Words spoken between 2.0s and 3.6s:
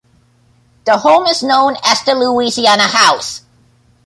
The Louisiana House.